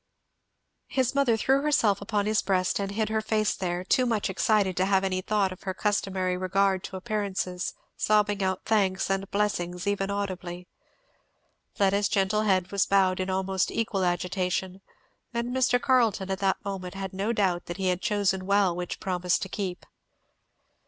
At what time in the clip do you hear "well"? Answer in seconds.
18.47-18.75